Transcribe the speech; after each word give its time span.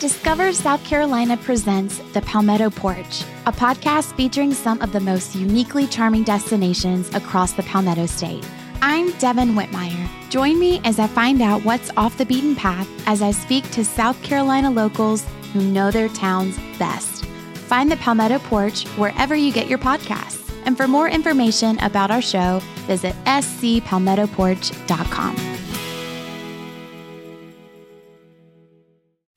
Discover 0.00 0.52
South 0.52 0.84
Carolina 0.84 1.38
presents 1.38 1.98
The 2.12 2.20
Palmetto 2.20 2.68
Porch, 2.68 3.22
a 3.46 3.52
podcast 3.52 4.14
featuring 4.14 4.52
some 4.52 4.78
of 4.82 4.92
the 4.92 5.00
most 5.00 5.34
uniquely 5.34 5.86
charming 5.86 6.22
destinations 6.22 7.08
across 7.14 7.52
the 7.52 7.62
Palmetto 7.62 8.04
State. 8.04 8.46
I'm 8.82 9.10
Devin 9.12 9.54
Whitmire. 9.54 10.06
Join 10.28 10.60
me 10.60 10.82
as 10.84 10.98
I 10.98 11.06
find 11.06 11.40
out 11.40 11.64
what's 11.64 11.90
off 11.96 12.18
the 12.18 12.26
beaten 12.26 12.54
path 12.54 12.86
as 13.06 13.22
I 13.22 13.30
speak 13.30 13.70
to 13.70 13.86
South 13.86 14.22
Carolina 14.22 14.70
locals 14.70 15.24
who 15.54 15.62
know 15.62 15.90
their 15.90 16.08
towns 16.08 16.58
best. 16.78 17.24
Find 17.54 17.90
the 17.90 17.96
Palmetto 17.96 18.38
Porch 18.40 18.84
wherever 18.98 19.34
you 19.34 19.50
get 19.50 19.66
your 19.66 19.78
podcasts. 19.78 20.42
And 20.66 20.76
for 20.76 20.86
more 20.86 21.08
information 21.08 21.78
about 21.78 22.10
our 22.10 22.20
show, 22.20 22.60
visit 22.86 23.14
scpalmettoporch.com. 23.24 25.55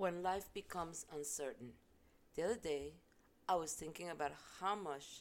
when 0.00 0.22
life 0.22 0.48
becomes 0.54 1.04
uncertain. 1.14 1.72
The 2.34 2.44
other 2.44 2.56
day, 2.56 2.94
I 3.46 3.56
was 3.56 3.74
thinking 3.74 4.08
about 4.08 4.32
how 4.58 4.74
much 4.74 5.20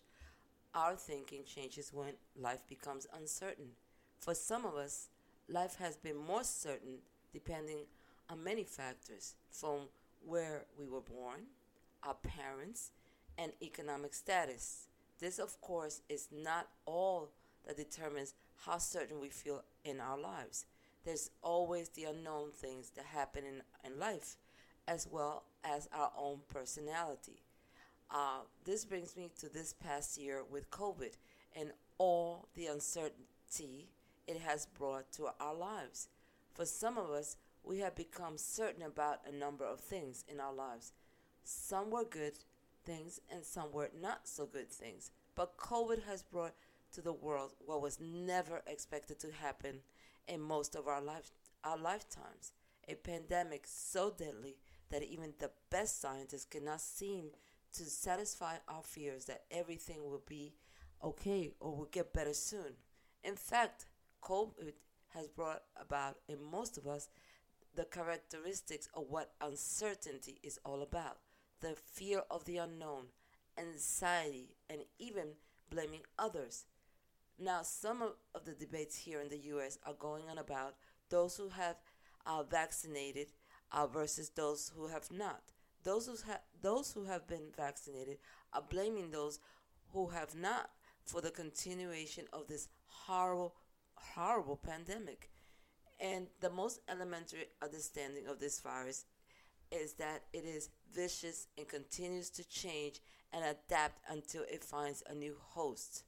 our 0.73 0.95
thinking 0.95 1.43
changes 1.43 1.91
when 1.93 2.13
life 2.39 2.63
becomes 2.69 3.05
uncertain. 3.13 3.71
For 4.19 4.33
some 4.33 4.65
of 4.65 4.75
us, 4.75 5.09
life 5.49 5.75
has 5.79 5.97
been 5.97 6.15
more 6.15 6.45
certain 6.45 6.99
depending 7.33 7.79
on 8.29 8.41
many 8.41 8.63
factors, 8.63 9.35
from 9.51 9.89
where 10.25 10.63
we 10.79 10.87
were 10.87 11.01
born, 11.01 11.41
our 12.03 12.13
parents, 12.13 12.91
and 13.37 13.51
economic 13.61 14.13
status. 14.13 14.87
This, 15.19 15.39
of 15.39 15.59
course, 15.59 16.01
is 16.07 16.29
not 16.31 16.69
all 16.85 17.31
that 17.67 17.75
determines 17.75 18.33
how 18.65 18.77
certain 18.77 19.19
we 19.19 19.27
feel 19.29 19.61
in 19.83 19.99
our 19.99 20.17
lives. 20.17 20.65
There's 21.03 21.31
always 21.41 21.89
the 21.89 22.05
unknown 22.05 22.51
things 22.55 22.91
that 22.91 23.05
happen 23.05 23.43
in, 23.45 23.61
in 23.83 23.99
life 23.99 24.37
as 24.89 25.07
well 25.09 25.43
as 25.63 25.87
our 25.93 26.11
own 26.17 26.39
personality. 26.51 27.43
Uh, 28.09 28.39
this 28.65 28.85
brings 28.85 29.15
me 29.15 29.29
to 29.39 29.47
this 29.47 29.71
past 29.71 30.17
year 30.17 30.41
with 30.49 30.71
COVID 30.71 31.13
and 31.55 31.71
all 31.99 32.49
the 32.55 32.65
uncertainty 32.65 33.89
it 34.27 34.37
has 34.39 34.65
brought 34.65 35.11
to 35.11 35.27
our 35.39 35.53
lives. 35.53 36.07
For 36.55 36.65
some 36.65 36.97
of 36.97 37.11
us, 37.11 37.37
we 37.63 37.79
have 37.79 37.95
become 37.95 38.37
certain 38.37 38.81
about 38.81 39.19
a 39.27 39.35
number 39.35 39.63
of 39.63 39.79
things 39.79 40.25
in 40.27 40.39
our 40.39 40.53
lives. 40.53 40.93
Some 41.43 41.91
were 41.91 42.03
good 42.03 42.33
things 42.83 43.21
and 43.31 43.45
some 43.45 43.71
were 43.71 43.91
not 44.01 44.27
so 44.27 44.47
good 44.47 44.71
things. 44.71 45.11
But 45.35 45.57
COVID 45.57 46.03
has 46.07 46.23
brought 46.23 46.55
to 46.93 47.01
the 47.01 47.13
world 47.13 47.51
what 47.63 47.81
was 47.81 47.99
never 47.99 48.63
expected 48.65 49.19
to 49.19 49.31
happen 49.31 49.81
in 50.27 50.41
most 50.41 50.75
of 50.75 50.87
our 50.87 51.01
life 51.01 51.31
our 51.63 51.77
lifetimes. 51.77 52.53
A 52.87 52.95
pandemic 52.95 53.65
so 53.67 54.11
deadly 54.17 54.55
that 54.91 55.03
even 55.03 55.33
the 55.39 55.51
best 55.69 56.01
scientists 56.01 56.45
cannot 56.45 56.81
seem 56.81 57.31
to 57.73 57.83
satisfy 57.85 58.55
our 58.67 58.83
fears 58.83 59.25
that 59.25 59.43
everything 59.51 60.03
will 60.03 60.23
be 60.27 60.53
okay 61.03 61.51
or 61.59 61.75
will 61.75 61.89
get 61.91 62.13
better 62.13 62.33
soon. 62.33 62.73
In 63.23 63.35
fact, 63.35 63.85
COVID 64.23 64.73
has 65.09 65.27
brought 65.27 65.63
about 65.79 66.17
in 66.27 66.37
most 66.43 66.77
of 66.77 66.87
us 66.87 67.09
the 67.75 67.85
characteristics 67.85 68.89
of 68.93 69.05
what 69.09 69.33
uncertainty 69.41 70.39
is 70.43 70.59
all 70.65 70.81
about 70.81 71.17
the 71.61 71.75
fear 71.75 72.21
of 72.31 72.45
the 72.45 72.57
unknown, 72.57 73.03
anxiety, 73.57 74.55
and 74.69 74.79
even 74.97 75.27
blaming 75.69 76.01
others. 76.17 76.65
Now, 77.37 77.61
some 77.63 78.01
of, 78.01 78.13
the 78.45 78.53
debates 78.53 78.95
here 78.95 79.21
in 79.21 79.29
the 79.29 79.39
US 79.53 79.77
are 79.85 79.93
going 79.93 80.23
on 80.29 80.37
about 80.37 80.75
those 81.09 81.35
who 81.37 81.49
have 81.49 81.75
uh, 82.25 82.43
vaccinated 82.43 83.27
uh, 83.71 83.87
versus 83.87 84.29
those 84.29 84.71
who 84.75 84.87
have 84.87 85.11
not. 85.11 85.41
Those 85.83 86.07
who, 86.07 86.15
ha- 86.25 86.41
those 86.61 86.91
who 86.91 87.05
have 87.05 87.27
been 87.27 87.51
vaccinated 87.55 88.17
are 88.53 88.63
blaming 88.69 89.11
those 89.11 89.39
who 89.93 90.07
have 90.09 90.35
not 90.35 90.69
for 91.05 91.21
the 91.21 91.31
continuation 91.31 92.25
of 92.33 92.47
this 92.47 92.67
horrible, 92.85 93.55
horrible 93.95 94.57
pandemic. 94.57 95.29
And 95.99 96.27
the 96.39 96.49
most 96.49 96.79
elementary 96.89 97.45
understanding 97.61 98.27
of 98.27 98.39
this 98.39 98.59
virus 98.59 99.05
is 99.71 99.93
that 99.93 100.23
it 100.33 100.45
is 100.45 100.69
vicious 100.93 101.47
and 101.57 101.67
continues 101.67 102.29
to 102.31 102.47
change 102.47 103.01
and 103.31 103.43
adapt 103.43 103.99
until 104.09 104.43
it 104.43 104.63
finds 104.63 105.03
a 105.07 105.13
new 105.13 105.35
host. 105.39 106.03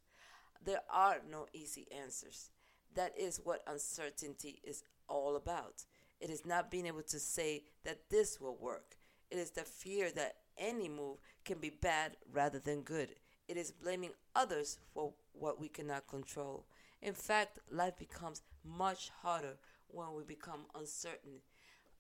There 0.64 0.82
are 0.92 1.18
no 1.30 1.48
easy 1.54 1.88
answers. 1.92 2.50
That 2.96 3.14
is 3.18 3.42
what 3.44 3.64
uncertainty 3.68 4.62
is 4.64 4.84
all 5.08 5.36
about. 5.36 5.84
It 6.22 6.30
is 6.30 6.46
not 6.46 6.72
being 6.72 6.86
able 6.86 7.02
to 7.02 7.20
say 7.20 7.64
that 7.84 8.10
this 8.10 8.40
will 8.40 8.56
work. 8.56 8.96
It 9.30 9.38
is 9.38 9.52
the 9.52 9.64
fear 9.64 10.12
that 10.12 10.36
any 10.58 10.88
move 10.88 11.18
can 11.44 11.58
be 11.58 11.72
bad 11.72 12.16
rather 12.32 12.60
than 12.60 12.84
good. 12.84 13.16
It 13.48 13.58
is 13.58 13.72
blaming 13.72 14.12
others 14.36 14.78
for 14.94 15.14
what 15.34 15.60
we 15.60 15.68
cannot 15.68 16.08
control. 16.08 16.66
In 17.02 17.14
fact, 17.14 17.60
life 17.72 17.98
becomes 17.98 18.44
much 18.64 19.10
harder 19.24 19.58
when 19.88 20.14
we 20.14 20.24
become 20.24 20.68
uncertain. 20.76 21.42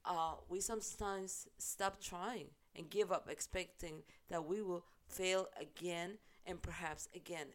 Uh, 0.05 0.35
we 0.47 0.61
sometimes 0.61 1.47
stop 1.57 1.99
trying 1.99 2.47
and 2.75 2.89
give 2.89 3.11
up, 3.11 3.27
expecting 3.29 4.03
that 4.29 4.45
we 4.45 4.61
will 4.61 4.85
fail 5.07 5.47
again 5.59 6.17
and 6.45 6.61
perhaps 6.61 7.09
again. 7.15 7.47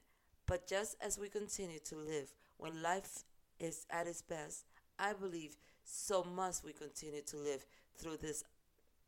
But 0.47 0.67
just 0.67 0.97
as 1.01 1.19
we 1.19 1.29
continue 1.29 1.79
to 1.81 1.97
live 1.97 2.33
when 2.57 2.83
life 2.83 3.25
is 3.59 3.87
at 3.91 4.07
its 4.07 4.23
best, 4.23 4.65
I 4.99 5.13
believe 5.13 5.57
so 5.85 6.25
must 6.25 6.65
we 6.65 6.73
continue 6.73 7.23
to 7.23 7.37
live 7.37 7.65
through 7.97 8.19
this 8.19 8.45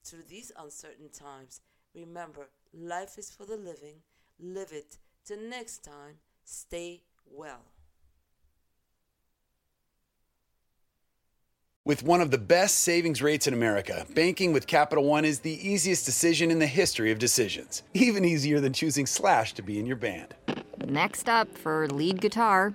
through 0.04 0.22
these 0.28 0.52
uncertain 0.58 1.08
times. 1.10 1.60
Remember, 1.94 2.48
life 2.72 3.18
is 3.18 3.30
for 3.30 3.44
the 3.44 3.56
living. 3.56 3.96
Live 4.38 4.72
it. 4.72 4.98
Till 5.24 5.40
next 5.40 5.84
time, 5.84 6.14
stay 6.44 7.02
well. 7.30 7.60
With 11.84 12.02
one 12.02 12.20
of 12.20 12.30
the 12.30 12.38
best 12.38 12.80
savings 12.80 13.22
rates 13.22 13.46
in 13.46 13.54
America, 13.54 14.06
banking 14.14 14.52
with 14.52 14.66
Capital 14.66 15.04
One 15.04 15.24
is 15.24 15.40
the 15.40 15.68
easiest 15.68 16.04
decision 16.04 16.50
in 16.50 16.58
the 16.58 16.66
history 16.66 17.10
of 17.10 17.18
decisions. 17.18 17.82
Even 17.94 18.24
easier 18.24 18.60
than 18.60 18.74
choosing 18.74 19.06
Slash 19.06 19.54
to 19.54 19.62
be 19.62 19.78
in 19.78 19.86
your 19.86 19.96
band. 19.96 20.34
Next 20.86 21.28
up 21.28 21.56
for 21.56 21.88
lead 21.88 22.20
guitar. 22.20 22.74